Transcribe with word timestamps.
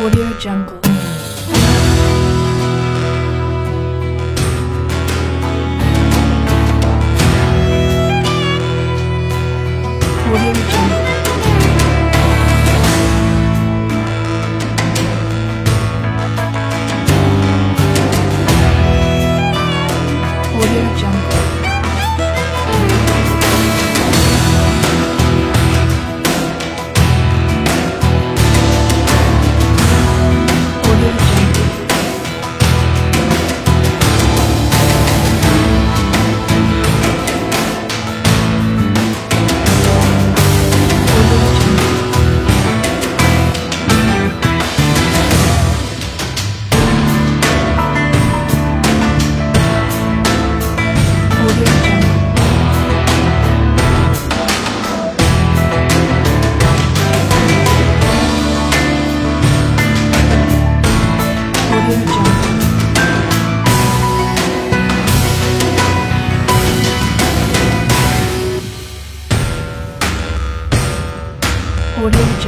Audio 0.00 0.32
Jungle. 0.40 1.19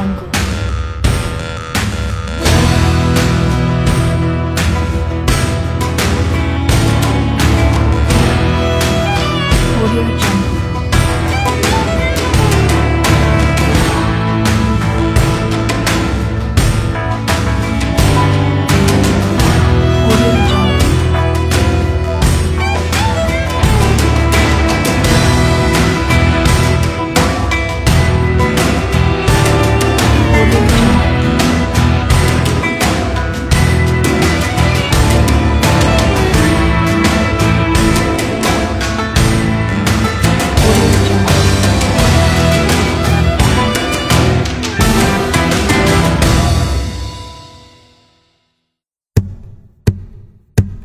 jungle. 0.00 0.29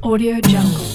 Audio 0.05 0.39
Jungle. 0.39 0.94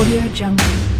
Audio 0.00 0.22
Jungle. 0.32 0.99